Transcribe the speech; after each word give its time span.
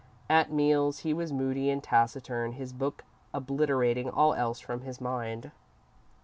At 0.31 0.51
meals 0.51 1.01
he 1.01 1.13
was 1.13 1.31
moody 1.31 1.69
and 1.69 1.83
taciturn, 1.83 2.53
his 2.53 2.73
book 2.73 3.03
obliterating 3.35 4.09
all 4.09 4.33
else 4.33 4.59
from 4.59 4.81
his 4.81 4.99
mind. 4.99 5.51